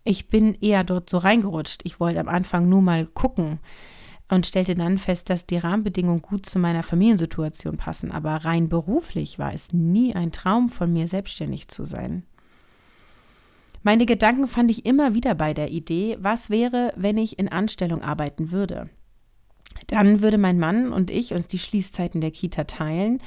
Ich 0.04 0.30
bin 0.30 0.54
eher 0.62 0.84
dort 0.84 1.10
so 1.10 1.18
reingerutscht. 1.18 1.82
Ich 1.84 2.00
wollte 2.00 2.20
am 2.20 2.30
Anfang 2.30 2.70
nur 2.70 2.82
mal 2.82 3.08
gucken 3.08 3.60
und 4.30 4.46
stellte 4.46 4.76
dann 4.76 5.00
fest, 5.00 5.30
dass 5.30 5.46
die 5.46 5.58
Rahmenbedingungen 5.58 6.22
gut 6.22 6.46
zu 6.46 6.60
meiner 6.60 6.84
Familiensituation 6.84 7.78
passen. 7.78 8.12
Aber 8.12 8.36
rein 8.36 8.70
beruflich 8.70 9.40
war 9.40 9.54
es 9.54 9.74
nie 9.74 10.16
ein 10.16 10.32
Traum 10.32 10.70
von 10.70 10.94
mir, 10.94 11.08
selbstständig 11.08 11.68
zu 11.68 11.84
sein. 11.84 12.24
Meine 13.84 14.06
Gedanken 14.06 14.48
fand 14.48 14.70
ich 14.70 14.86
immer 14.86 15.14
wieder 15.14 15.34
bei 15.34 15.54
der 15.54 15.72
Idee, 15.72 16.18
was 16.20 16.50
wäre, 16.50 16.94
wenn 16.96 17.18
ich 17.18 17.40
in 17.40 17.50
Anstellung 17.50 18.02
arbeiten 18.02 18.52
würde. 18.52 18.90
Dann 19.88 20.22
würde 20.22 20.38
mein 20.38 20.60
Mann 20.60 20.92
und 20.92 21.10
ich 21.10 21.34
uns 21.34 21.48
die 21.48 21.60
Schließzeiten 21.60 22.20
der 22.20 22.32
Kita 22.32 22.66
teilen. 22.66 23.20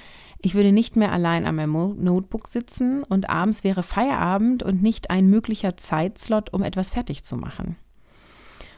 Ich 0.43 0.55
würde 0.55 0.73
nicht 0.73 0.97
mehr 0.97 1.13
allein 1.13 1.47
an 1.47 1.57
meinem 1.57 2.03
Notebook 2.03 2.49
sitzen 2.49 3.03
und 3.03 3.29
abends 3.29 3.65
wäre 3.65 3.83
Feierabend 3.83 4.63
und 4.63 4.83
nicht 4.83 5.11
ein 5.11 5.29
möglicher 5.29 5.77
Zeitslot, 5.77 6.53
um 6.53 6.63
etwas 6.63 6.91
fertig 6.91 7.25
zu 7.25 7.37
machen. 7.37 7.77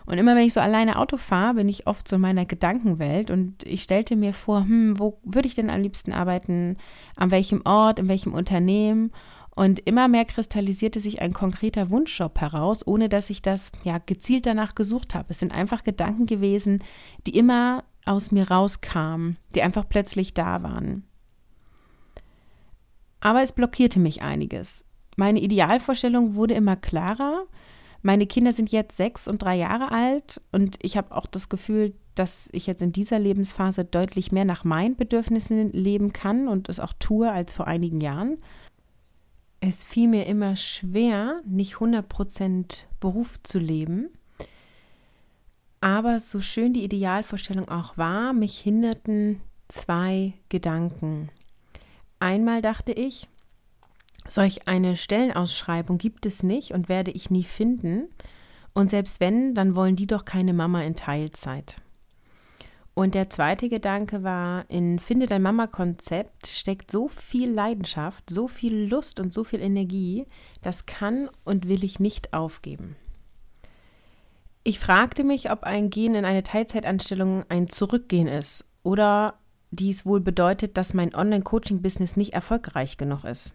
Und 0.07 0.19
immer 0.19 0.35
wenn 0.35 0.47
ich 0.47 0.53
so 0.53 0.61
alleine 0.61 0.99
Auto 0.99 1.17
fahre, 1.17 1.55
bin 1.55 1.69
ich 1.69 1.87
oft 1.87 2.09
so 2.09 2.17
in 2.17 2.23
meiner 2.23 2.45
Gedankenwelt 2.45 3.31
und 3.31 3.63
ich 3.65 3.83
stellte 3.83 4.17
mir 4.17 4.35
vor, 4.35 4.61
hm, 4.63 4.99
wo 4.99 5.19
würde 5.23 5.47
ich 5.47 5.55
denn 5.55 5.71
am 5.71 5.81
liebsten 5.81 6.13
arbeiten? 6.13 6.77
An 7.15 7.31
welchem 7.31 7.63
Ort, 7.65 8.01
in 8.01 8.09
welchem 8.09 8.35
Unternehmen? 8.35 9.13
Und 9.55 9.81
immer 9.81 10.09
mehr 10.09 10.25
kristallisierte 10.25 10.99
sich 10.99 11.21
ein 11.21 11.35
konkreter 11.35 11.91
Wunschjob 11.91 12.41
heraus, 12.41 12.87
ohne 12.87 13.09
dass 13.09 13.29
ich 13.29 13.43
das 13.43 13.71
ja 13.85 13.99
gezielt 13.99 14.47
danach 14.47 14.75
gesucht 14.75 15.15
habe. 15.15 15.27
Es 15.31 15.41
sind 15.41 15.53
einfach 15.53 15.85
Gedanken 15.85 16.27
gewesen, 16.27 16.83
die 17.27 17.37
immer 17.37 17.85
aus 18.07 18.33
mir 18.33 18.51
rauskamen, 18.51 19.37
die 19.55 19.63
einfach 19.63 19.89
plötzlich 19.89 20.33
da 20.33 20.63
waren. 20.63 21.05
Aber 23.21 23.43
es 23.43 23.53
blockierte 23.53 24.01
mich 24.01 24.23
einiges. 24.23 24.85
Meine 25.17 25.41
Idealvorstellung 25.41 26.35
wurde 26.35 26.55
immer 26.55 26.77
klarer. 26.77 27.45
Meine 28.01 28.27
Kinder 28.27 28.53
sind 28.53 28.73
jetzt 28.73 28.97
sechs 28.97 29.29
und 29.29 29.43
drei 29.43 29.57
Jahre 29.57 29.93
alt 29.93 30.41
und 30.51 30.77
ich 30.81 30.97
habe 30.97 31.15
auch 31.15 31.27
das 31.27 31.49
Gefühl, 31.49 31.95
dass 32.15 32.49
ich 32.53 32.67
jetzt 32.67 32.83
in 32.83 32.93
dieser 32.93 33.19
Lebensphase 33.19 33.85
deutlich 33.85 34.33
mehr 34.33 34.45
nach 34.45 34.65
meinen 34.65 34.97
Bedürfnissen 34.97 35.71
leben 35.73 36.13
kann 36.13 36.49
und 36.49 36.69
es 36.69 36.81
auch 36.81 36.95
tue 36.99 37.31
als 37.31 37.55
vor 37.55 37.69
einigen 37.69 38.01
Jahren 38.01 38.39
es 39.65 39.85
fiel 39.85 40.09
mir 40.09 40.27
immer 40.27 40.57
schwer, 40.57 41.37
nicht 41.47 41.77
100% 41.77 42.85
Beruf 42.99 43.41
zu 43.45 43.61
leben. 43.61 44.11
Aber 45.81 46.19
so 46.19 46.41
schön 46.41 46.75
die 46.75 46.83
Idealvorstellung 46.83 47.69
auch 47.69 47.97
war, 47.97 48.33
mich 48.33 48.59
hinderten 48.59 49.41
zwei 49.69 50.35
Gedanken. 50.49 51.31
Einmal 52.19 52.61
dachte 52.61 52.91
ich, 52.91 53.29
solch 54.29 54.67
eine 54.67 54.97
Stellenausschreibung 54.97 55.97
gibt 55.97 56.27
es 56.27 56.43
nicht 56.43 56.73
und 56.73 56.89
werde 56.89 57.13
ich 57.13 57.31
nie 57.31 57.45
finden. 57.45 58.09
Und 58.75 58.91
selbst 58.91 59.21
wenn, 59.21 59.55
dann 59.55 59.77
wollen 59.77 59.95
die 59.95 60.09
doch 60.09 60.25
keine 60.25 60.55
Mama 60.55 60.83
in 60.83 60.97
Teilzeit. 60.97 61.77
Und 62.95 63.15
der 63.15 63.31
zweite 63.31 63.71
Gedanke 63.71 64.23
war, 64.23 64.69
in 64.69 64.99
Finde 64.99 65.27
dein 65.27 65.43
Mama-Konzept 65.43 66.47
steckt 66.47 66.91
so 66.91 67.09
viel 67.09 67.51
Leidenschaft, 67.51 68.29
so 68.29 68.49
viel 68.49 68.87
Lust 68.91 69.19
und 69.19 69.33
so 69.33 69.45
viel 69.45 69.61
Energie, 69.61 70.27
das 70.61 70.85
kann 70.85 71.31
und 71.45 71.69
will 71.69 71.85
ich 71.85 72.01
nicht 72.01 72.35
aufgeben. 72.35 72.97
Ich 74.63 74.79
fragte 74.79 75.25
mich, 75.25 75.51
ob 75.51 75.65
ein 75.65 75.91
Gehen 75.91 76.15
in 76.15 76.25
eine 76.25 76.43
Teilzeitanstellung 76.43 77.45
ein 77.49 77.69
Zurückgehen 77.69 78.29
ist 78.29 78.67
oder 78.83 79.39
dies 79.71 80.05
wohl 80.05 80.21
bedeutet, 80.21 80.77
dass 80.77 80.93
mein 80.93 81.15
Online-Coaching-Business 81.15 82.17
nicht 82.17 82.35
erfolgreich 82.35 82.99
genug 82.99 83.25
ist. 83.25 83.55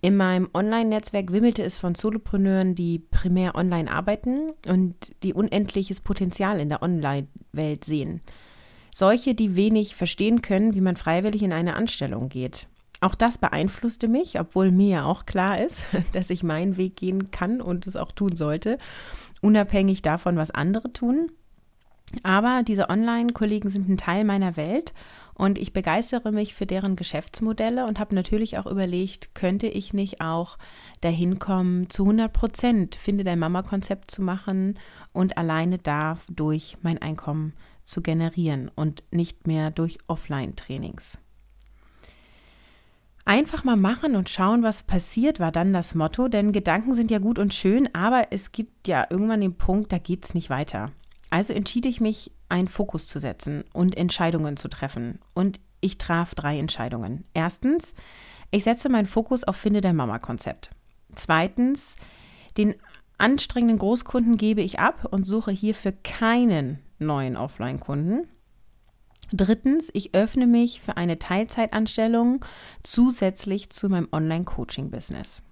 In 0.00 0.16
meinem 0.16 0.48
Online-Netzwerk 0.54 1.32
wimmelte 1.32 1.62
es 1.64 1.76
von 1.76 1.94
Solopreneuren, 1.94 2.74
die 2.74 3.00
primär 3.00 3.56
online 3.56 3.90
arbeiten 3.90 4.52
und 4.68 4.94
die 5.22 5.34
unendliches 5.34 6.00
Potenzial 6.00 6.60
in 6.60 6.68
der 6.68 6.82
Online-Welt 6.82 7.84
sehen. 7.84 8.20
Solche, 8.94 9.34
die 9.34 9.56
wenig 9.56 9.94
verstehen 9.94 10.42
können, 10.42 10.74
wie 10.74 10.80
man 10.82 10.96
freiwillig 10.96 11.42
in 11.42 11.52
eine 11.52 11.74
Anstellung 11.74 12.28
geht. 12.28 12.66
Auch 13.00 13.14
das 13.14 13.38
beeinflusste 13.38 14.06
mich, 14.06 14.38
obwohl 14.38 14.70
mir 14.70 14.88
ja 14.88 15.04
auch 15.04 15.26
klar 15.26 15.60
ist, 15.60 15.84
dass 16.12 16.30
ich 16.30 16.42
meinen 16.42 16.76
Weg 16.76 16.96
gehen 16.96 17.30
kann 17.30 17.60
und 17.60 17.86
es 17.86 17.96
auch 17.96 18.12
tun 18.12 18.36
sollte, 18.36 18.78
unabhängig 19.40 20.02
davon, 20.02 20.36
was 20.36 20.50
andere 20.50 20.92
tun. 20.92 21.32
Aber 22.22 22.62
diese 22.62 22.90
Online-Kollegen 22.90 23.70
sind 23.70 23.88
ein 23.88 23.96
Teil 23.96 24.24
meiner 24.24 24.56
Welt 24.56 24.92
und 25.34 25.58
ich 25.58 25.72
begeistere 25.72 26.30
mich 26.30 26.54
für 26.54 26.66
deren 26.66 26.94
Geschäftsmodelle 26.94 27.86
und 27.86 27.98
habe 27.98 28.14
natürlich 28.14 28.58
auch 28.58 28.66
überlegt, 28.66 29.34
könnte 29.34 29.66
ich 29.66 29.94
nicht 29.94 30.20
auch 30.20 30.58
dahin 31.00 31.38
kommen, 31.38 31.88
zu 31.88 32.02
100 32.02 32.32
Prozent 32.32 32.94
Finde 32.94 33.24
dein 33.24 33.38
Mama-Konzept 33.38 34.10
zu 34.10 34.22
machen 34.22 34.78
und 35.12 35.38
alleine 35.38 35.78
dadurch 35.78 36.76
mein 36.82 37.00
Einkommen 37.00 37.54
zu 37.82 38.02
generieren 38.02 38.70
und 38.74 39.02
nicht 39.10 39.46
mehr 39.46 39.70
durch 39.70 39.98
Offline-Trainings. 40.06 41.18
Einfach 43.24 43.62
mal 43.62 43.76
machen 43.76 44.16
und 44.16 44.28
schauen, 44.28 44.64
was 44.64 44.82
passiert, 44.82 45.38
war 45.38 45.52
dann 45.52 45.72
das 45.72 45.94
Motto, 45.94 46.26
denn 46.26 46.52
Gedanken 46.52 46.94
sind 46.94 47.10
ja 47.10 47.20
gut 47.20 47.38
und 47.38 47.54
schön, 47.54 47.88
aber 47.94 48.28
es 48.30 48.50
gibt 48.50 48.88
ja 48.88 49.06
irgendwann 49.10 49.40
den 49.40 49.54
Punkt, 49.54 49.92
da 49.92 49.98
geht 49.98 50.24
es 50.24 50.34
nicht 50.34 50.50
weiter. 50.50 50.90
Also 51.30 51.52
entschied 51.52 51.86
ich 51.86 52.00
mich, 52.00 52.32
einen 52.48 52.68
Fokus 52.68 53.06
zu 53.06 53.18
setzen 53.18 53.64
und 53.72 53.96
Entscheidungen 53.96 54.56
zu 54.56 54.68
treffen. 54.68 55.20
Und 55.34 55.60
ich 55.80 55.98
traf 55.98 56.34
drei 56.34 56.58
Entscheidungen. 56.58 57.24
Erstens, 57.32 57.94
ich 58.50 58.64
setze 58.64 58.88
meinen 58.90 59.06
Fokus 59.06 59.44
auf 59.44 59.56
Finde 59.56 59.80
der 59.80 59.94
Mama-Konzept. 59.94 60.70
Zweitens, 61.14 61.96
den 62.58 62.74
anstrengenden 63.16 63.78
Großkunden 63.78 64.36
gebe 64.36 64.60
ich 64.60 64.78
ab 64.80 65.08
und 65.10 65.24
suche 65.24 65.52
hierfür 65.52 65.92
keinen 66.04 66.80
neuen 67.02 67.36
Offline-Kunden. 67.36 68.28
Drittens, 69.32 69.90
ich 69.94 70.14
öffne 70.14 70.46
mich 70.46 70.80
für 70.80 70.96
eine 70.96 71.18
Teilzeitanstellung 71.18 72.44
zusätzlich 72.82 73.70
zu 73.70 73.88
meinem 73.88 74.08
Online-Coaching-Business. 74.12 75.42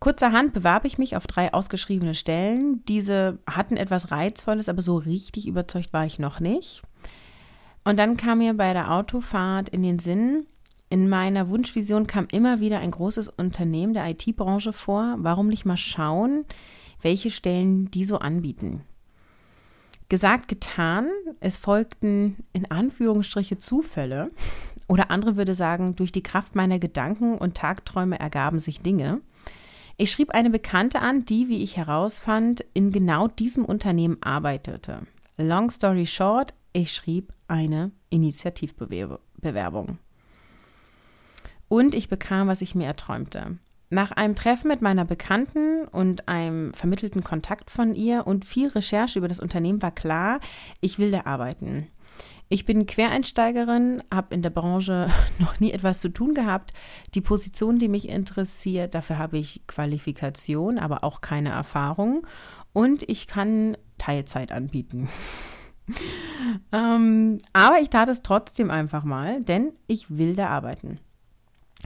Kurzerhand 0.00 0.52
bewarb 0.52 0.86
ich 0.86 0.98
mich 0.98 1.14
auf 1.14 1.26
drei 1.26 1.52
ausgeschriebene 1.52 2.14
Stellen. 2.14 2.82
Diese 2.86 3.38
hatten 3.48 3.76
etwas 3.76 4.10
Reizvolles, 4.10 4.68
aber 4.68 4.80
so 4.80 4.96
richtig 4.96 5.46
überzeugt 5.46 5.92
war 5.92 6.06
ich 6.06 6.18
noch 6.18 6.40
nicht. 6.40 6.82
Und 7.84 7.98
dann 7.98 8.16
kam 8.16 8.38
mir 8.38 8.54
bei 8.54 8.72
der 8.72 8.92
Autofahrt 8.92 9.68
in 9.68 9.82
den 9.82 9.98
Sinn, 9.98 10.46
in 10.92 11.08
meiner 11.08 11.48
Wunschvision 11.48 12.08
kam 12.08 12.26
immer 12.32 12.58
wieder 12.58 12.80
ein 12.80 12.90
großes 12.90 13.28
Unternehmen 13.28 13.94
der 13.94 14.10
IT-Branche 14.10 14.72
vor. 14.72 15.14
Warum 15.18 15.46
nicht 15.46 15.64
mal 15.64 15.76
schauen, 15.76 16.44
welche 17.00 17.30
Stellen 17.30 17.92
die 17.92 18.04
so 18.04 18.18
anbieten? 18.18 18.82
Gesagt, 20.10 20.48
getan. 20.48 21.08
Es 21.38 21.56
folgten 21.56 22.44
in 22.52 22.68
Anführungsstriche 22.70 23.58
Zufälle. 23.58 24.30
Oder 24.88 25.10
andere 25.12 25.36
würde 25.36 25.54
sagen, 25.54 25.94
durch 25.94 26.10
die 26.10 26.24
Kraft 26.24 26.56
meiner 26.56 26.80
Gedanken 26.80 27.38
und 27.38 27.56
Tagträume 27.56 28.18
ergaben 28.18 28.58
sich 28.58 28.82
Dinge. 28.82 29.20
Ich 29.96 30.10
schrieb 30.10 30.30
eine 30.30 30.50
Bekannte 30.50 30.98
an, 30.98 31.24
die, 31.24 31.48
wie 31.48 31.62
ich 31.62 31.76
herausfand, 31.76 32.64
in 32.74 32.90
genau 32.90 33.28
diesem 33.28 33.64
Unternehmen 33.64 34.18
arbeitete. 34.20 35.06
Long 35.36 35.70
story 35.70 36.06
short, 36.06 36.54
ich 36.72 36.92
schrieb 36.92 37.32
eine 37.46 37.92
Initiativbewerbung. 38.08 39.98
Und 41.68 41.94
ich 41.94 42.08
bekam, 42.08 42.48
was 42.48 42.62
ich 42.62 42.74
mir 42.74 42.86
erträumte. 42.86 43.58
Nach 43.92 44.12
einem 44.12 44.36
Treffen 44.36 44.68
mit 44.68 44.82
meiner 44.82 45.04
Bekannten 45.04 45.84
und 45.88 46.28
einem 46.28 46.72
vermittelten 46.74 47.24
Kontakt 47.24 47.72
von 47.72 47.96
ihr 47.96 48.24
und 48.24 48.44
viel 48.44 48.68
Recherche 48.68 49.18
über 49.18 49.26
das 49.26 49.40
Unternehmen 49.40 49.82
war 49.82 49.90
klar, 49.90 50.38
ich 50.80 51.00
will 51.00 51.10
da 51.10 51.22
arbeiten. 51.24 51.88
Ich 52.48 52.66
bin 52.66 52.86
Quereinsteigerin, 52.86 54.02
habe 54.12 54.32
in 54.32 54.42
der 54.42 54.50
Branche 54.50 55.10
noch 55.38 55.58
nie 55.58 55.72
etwas 55.72 56.00
zu 56.00 56.08
tun 56.08 56.34
gehabt. 56.34 56.72
Die 57.14 57.20
Position, 57.20 57.80
die 57.80 57.88
mich 57.88 58.08
interessiert, 58.08 58.94
dafür 58.94 59.18
habe 59.18 59.38
ich 59.38 59.62
Qualifikation, 59.66 60.78
aber 60.78 61.02
auch 61.02 61.20
keine 61.20 61.50
Erfahrung. 61.50 62.24
Und 62.72 63.08
ich 63.08 63.26
kann 63.26 63.76
Teilzeit 63.98 64.52
anbieten. 64.52 65.08
ähm, 66.72 67.38
aber 67.52 67.80
ich 67.80 67.90
tat 67.90 68.08
es 68.08 68.22
trotzdem 68.22 68.70
einfach 68.70 69.02
mal, 69.02 69.42
denn 69.42 69.72
ich 69.88 70.16
will 70.16 70.36
da 70.36 70.46
arbeiten. 70.48 71.00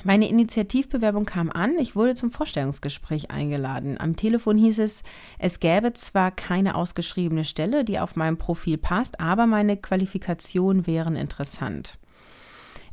Meine 0.06 0.28
Initiativbewerbung 0.28 1.24
kam 1.24 1.50
an, 1.50 1.78
ich 1.78 1.96
wurde 1.96 2.14
zum 2.14 2.30
Vorstellungsgespräch 2.30 3.30
eingeladen. 3.30 3.98
Am 3.98 4.16
Telefon 4.16 4.58
hieß 4.58 4.80
es, 4.80 5.02
es 5.38 5.60
gäbe 5.60 5.94
zwar 5.94 6.30
keine 6.30 6.74
ausgeschriebene 6.74 7.44
Stelle, 7.44 7.86
die 7.86 7.98
auf 7.98 8.14
meinem 8.14 8.36
Profil 8.36 8.76
passt, 8.76 9.18
aber 9.18 9.46
meine 9.46 9.78
Qualifikationen 9.78 10.86
wären 10.86 11.16
interessant. 11.16 11.98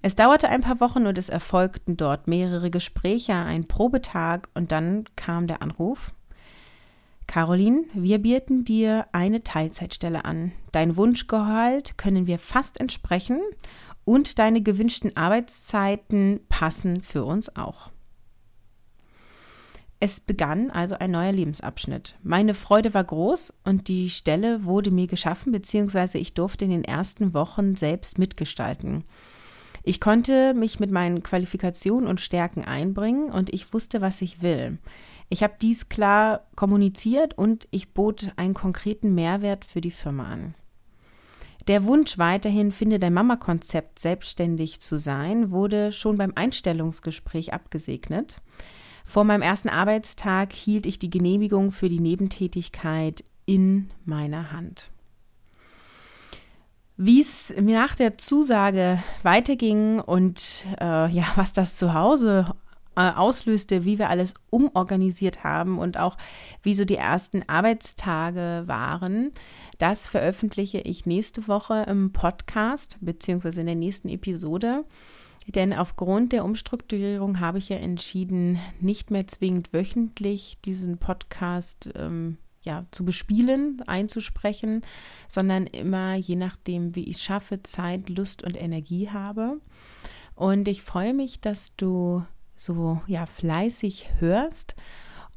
Es 0.01 0.15
dauerte 0.15 0.47
ein 0.47 0.61
paar 0.61 0.79
Wochen 0.79 1.05
und 1.05 1.17
es 1.17 1.27
erfolgten 1.27 1.97
dort 1.97 2.29
mehrere 2.29 2.69
Gespräche, 2.69 3.33
ein 3.33 3.67
Probetag 3.67 4.47
und 4.53 4.71
dann 4.71 5.03
kam 5.17 5.47
der 5.47 5.61
Anruf. 5.61 6.13
Caroline, 7.27 7.83
wir 7.93 8.19
bieten 8.19 8.63
dir 8.63 9.05
eine 9.11 9.43
Teilzeitstelle 9.43 10.23
an. 10.23 10.53
Dein 10.71 10.95
Wunschgehalt 10.95 11.97
können 11.97 12.25
wir 12.25 12.39
fast 12.39 12.79
entsprechen 12.79 13.41
und 14.05 14.39
deine 14.39 14.61
gewünschten 14.61 15.15
Arbeitszeiten 15.15 16.41
passen 16.49 17.01
für 17.01 17.23
uns 17.23 17.55
auch. 17.55 17.91
Es 20.03 20.19
begann 20.19 20.71
also 20.71 20.95
ein 20.97 21.11
neuer 21.11 21.31
Lebensabschnitt. 21.31 22.15
Meine 22.23 22.55
Freude 22.55 22.95
war 22.95 23.03
groß 23.03 23.53
und 23.65 23.87
die 23.87 24.09
Stelle 24.09 24.65
wurde 24.65 24.89
mir 24.89 25.05
geschaffen, 25.05 25.51
beziehungsweise 25.51 26.17
ich 26.17 26.33
durfte 26.33 26.65
in 26.65 26.71
den 26.71 26.83
ersten 26.83 27.35
Wochen 27.35 27.75
selbst 27.75 28.17
mitgestalten. 28.17 29.03
Ich 29.83 29.99
konnte 29.99 30.55
mich 30.55 30.79
mit 30.79 30.89
meinen 30.89 31.21
Qualifikationen 31.21 32.07
und 32.07 32.19
Stärken 32.19 32.65
einbringen 32.65 33.29
und 33.31 33.53
ich 33.53 33.73
wusste, 33.73 34.01
was 34.01 34.23
ich 34.23 34.41
will. 34.41 34.79
Ich 35.29 35.43
habe 35.43 35.53
dies 35.61 35.87
klar 35.87 36.47
kommuniziert 36.55 37.37
und 37.37 37.67
ich 37.69 37.93
bot 37.93 38.31
einen 38.37 38.55
konkreten 38.55 39.13
Mehrwert 39.13 39.65
für 39.65 39.81
die 39.81 39.91
Firma 39.91 40.25
an. 40.25 40.55
Der 41.67 41.83
Wunsch 41.83 42.17
weiterhin, 42.17 42.71
finde 42.71 42.97
dein 42.97 43.13
Mama-Konzept 43.13 43.99
selbstständig 43.99 44.81
zu 44.81 44.97
sein, 44.97 45.51
wurde 45.51 45.93
schon 45.93 46.17
beim 46.17 46.33
Einstellungsgespräch 46.35 47.53
abgesegnet. 47.53 48.41
Vor 49.05 49.23
meinem 49.23 49.41
ersten 49.41 49.69
Arbeitstag 49.69 50.53
hielt 50.53 50.85
ich 50.85 50.97
die 50.97 51.09
Genehmigung 51.09 51.71
für 51.71 51.89
die 51.89 51.99
Nebentätigkeit 51.99 53.23
in 53.45 53.89
meiner 54.05 54.51
Hand. 54.51 54.89
Wie 56.97 57.19
es 57.19 57.53
mir 57.59 57.79
nach 57.79 57.95
der 57.95 58.17
Zusage 58.17 59.01
weiterging 59.23 59.99
und 59.99 60.65
äh, 60.79 61.09
ja, 61.09 61.25
was 61.35 61.51
das 61.53 61.75
zu 61.75 61.93
Hause 61.93 62.53
äh, 62.95 63.11
auslöste, 63.11 63.85
wie 63.85 63.97
wir 63.97 64.09
alles 64.09 64.33
umorganisiert 64.49 65.43
haben 65.43 65.79
und 65.79 65.97
auch 65.97 66.17
wie 66.61 66.73
so 66.73 66.85
die 66.85 66.97
ersten 66.97 67.47
Arbeitstage 67.47 68.63
waren, 68.67 69.31
das 69.81 70.07
veröffentliche 70.07 70.79
ich 70.79 71.07
nächste 71.07 71.47
Woche 71.47 71.85
im 71.87 72.13
Podcast 72.13 72.97
beziehungsweise 73.01 73.61
in 73.61 73.65
der 73.65 73.75
nächsten 73.75 74.09
Episode. 74.09 74.85
Denn 75.47 75.73
aufgrund 75.73 76.33
der 76.33 76.45
Umstrukturierung 76.45 77.39
habe 77.39 77.57
ich 77.57 77.69
ja 77.69 77.77
entschieden, 77.77 78.59
nicht 78.79 79.09
mehr 79.09 79.25
zwingend 79.25 79.73
wöchentlich 79.73 80.59
diesen 80.63 80.99
Podcast 80.99 81.89
ähm, 81.95 82.37
ja, 82.61 82.85
zu 82.91 83.03
bespielen, 83.03 83.81
einzusprechen, 83.87 84.83
sondern 85.27 85.65
immer 85.65 86.13
je 86.13 86.35
nachdem, 86.35 86.95
wie 86.95 87.09
ich 87.09 87.17
schaffe, 87.17 87.63
Zeit, 87.63 88.07
Lust 88.07 88.43
und 88.43 88.61
Energie 88.61 89.09
habe. 89.09 89.59
Und 90.35 90.67
ich 90.67 90.83
freue 90.83 91.15
mich, 91.15 91.41
dass 91.41 91.75
du 91.75 92.23
so 92.55 93.01
ja 93.07 93.25
fleißig 93.25 94.09
hörst 94.19 94.75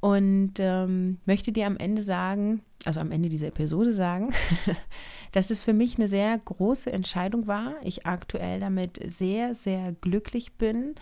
und 0.00 0.54
ähm, 0.58 1.16
möchte 1.24 1.50
dir 1.50 1.66
am 1.66 1.78
Ende 1.78 2.02
sagen, 2.02 2.60
also 2.84 3.00
am 3.00 3.10
Ende 3.10 3.28
dieser 3.28 3.48
Episode 3.48 3.92
sagen, 3.92 4.32
dass 5.32 5.50
es 5.50 5.62
für 5.62 5.72
mich 5.72 5.96
eine 5.96 6.08
sehr 6.08 6.38
große 6.38 6.92
Entscheidung 6.92 7.46
war. 7.46 7.74
Ich 7.82 8.06
aktuell 8.06 8.60
damit 8.60 9.00
sehr, 9.06 9.54
sehr 9.54 9.92
glücklich 9.92 10.54
bin 10.54 10.94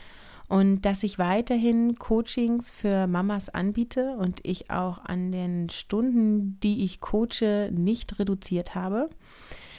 und 0.48 0.82
dass 0.82 1.02
ich 1.02 1.18
weiterhin 1.18 1.96
Coachings 1.96 2.70
für 2.70 3.06
Mamas 3.06 3.48
anbiete 3.48 4.16
und 4.18 4.40
ich 4.42 4.70
auch 4.70 5.04
an 5.04 5.32
den 5.32 5.70
Stunden, 5.70 6.58
die 6.60 6.84
ich 6.84 7.00
coache, 7.00 7.70
nicht 7.72 8.18
reduziert 8.18 8.74
habe, 8.74 9.08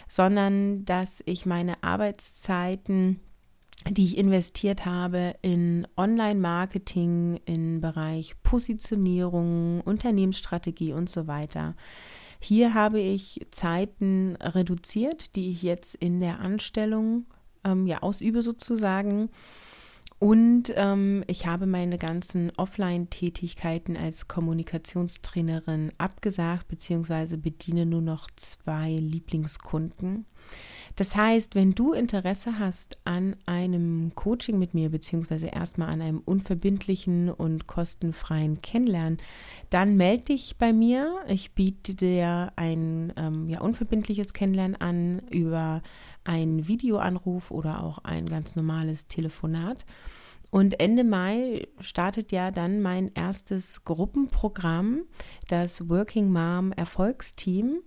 sondern 0.07 0.85
dass 0.85 1.21
ich 1.25 1.45
meine 1.45 1.83
Arbeitszeiten 1.83 3.19
die 3.89 4.05
ich 4.05 4.17
investiert 4.17 4.85
habe 4.85 5.35
in 5.41 5.87
Online-Marketing, 5.97 7.39
in 7.45 7.81
Bereich 7.81 8.35
Positionierung, 8.43 9.81
Unternehmensstrategie 9.81 10.93
und 10.93 11.09
so 11.09 11.27
weiter. 11.27 11.75
Hier 12.39 12.73
habe 12.73 12.99
ich 12.99 13.45
Zeiten 13.51 14.35
reduziert, 14.41 15.35
die 15.35 15.51
ich 15.51 15.63
jetzt 15.63 15.95
in 15.95 16.19
der 16.19 16.39
Anstellung 16.39 17.25
ähm, 17.63 17.87
ja 17.87 18.01
ausübe 18.01 18.41
sozusagen. 18.41 19.29
Und 20.19 20.71
ähm, 20.75 21.23
ich 21.27 21.47
habe 21.47 21.65
meine 21.65 21.97
ganzen 21.97 22.51
Offline-Tätigkeiten 22.55 23.97
als 23.97 24.27
Kommunikationstrainerin 24.27 25.91
abgesagt, 25.97 26.69
beziehungsweise 26.69 27.37
bediene 27.37 27.85
nur 27.85 28.01
noch 28.01 28.29
zwei 28.37 28.95
Lieblingskunden. 28.95 30.25
Das 30.95 31.15
heißt, 31.15 31.55
wenn 31.55 31.73
du 31.73 31.93
Interesse 31.93 32.59
hast 32.59 32.99
an 33.03 33.35
einem 33.45 34.11
Coaching 34.15 34.59
mit 34.59 34.73
mir, 34.73 34.89
beziehungsweise 34.89 35.47
erstmal 35.47 35.89
an 35.89 36.01
einem 36.01 36.21
unverbindlichen 36.23 37.29
und 37.29 37.65
kostenfreien 37.65 38.61
Kennenlernen, 38.61 39.17
dann 39.69 39.97
melde 39.97 40.25
dich 40.25 40.57
bei 40.57 40.71
mir. 40.71 41.15
Ich 41.27 41.53
biete 41.53 41.95
dir 41.95 42.51
ein 42.55 43.11
ähm, 43.17 43.49
ja, 43.49 43.61
unverbindliches 43.61 44.33
Kennenlernen 44.33 44.79
an 44.79 45.21
über 45.29 45.81
einen 46.25 46.67
Videoanruf 46.67 47.51
oder 47.51 47.83
auch 47.83 47.99
ein 47.99 48.27
ganz 48.27 48.55
normales 48.55 49.07
Telefonat. 49.07 49.85
Und 50.53 50.79
Ende 50.79 51.03
Mai 51.03 51.67
startet 51.79 52.31
ja 52.31 52.51
dann 52.51 52.83
mein 52.83 53.09
erstes 53.15 53.85
Gruppenprogramm, 53.85 55.01
das 55.47 55.89
Working 55.89 56.31
Mom 56.31 56.71
Erfolgsteam, 56.73 57.77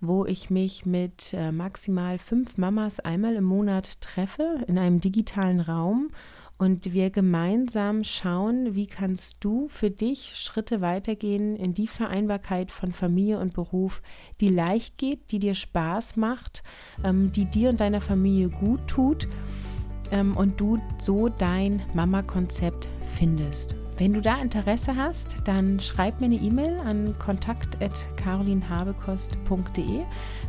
wo 0.00 0.24
ich 0.24 0.48
mich 0.48 0.86
mit 0.86 1.34
äh, 1.34 1.52
maximal 1.52 2.16
fünf 2.16 2.56
Mamas 2.56 2.98
einmal 2.98 3.34
im 3.34 3.44
Monat 3.44 4.00
treffe 4.00 4.64
in 4.66 4.78
einem 4.78 5.02
digitalen 5.02 5.60
Raum. 5.60 6.08
Und 6.56 6.94
wir 6.94 7.10
gemeinsam 7.10 8.04
schauen, 8.04 8.74
wie 8.74 8.86
kannst 8.86 9.36
du 9.40 9.68
für 9.68 9.90
dich 9.90 10.34
Schritte 10.34 10.80
weitergehen 10.80 11.56
in 11.56 11.74
die 11.74 11.88
Vereinbarkeit 11.88 12.70
von 12.70 12.92
Familie 12.92 13.38
und 13.38 13.52
Beruf, 13.52 14.00
die 14.40 14.48
leicht 14.48 14.96
geht, 14.96 15.30
die 15.30 15.40
dir 15.40 15.54
Spaß 15.54 16.16
macht, 16.16 16.62
ähm, 17.04 17.32
die 17.32 17.44
dir 17.44 17.68
und 17.68 17.80
deiner 17.80 18.00
Familie 18.00 18.48
gut 18.48 18.80
tut 18.86 19.28
ähm, 20.10 20.36
und 20.36 20.60
du 20.60 20.78
so 20.98 21.28
dein 21.28 21.82
Mama-Konzept 21.94 22.88
findest. 23.06 23.76
Wenn 23.96 24.12
du 24.12 24.20
da 24.20 24.40
Interesse 24.40 24.96
hast, 24.96 25.36
dann 25.44 25.78
schreib 25.78 26.18
mir 26.20 26.26
eine 26.26 26.34
E-Mail 26.34 26.80
an 26.80 27.16
kontakt.carolinhabekost.de 27.18 30.00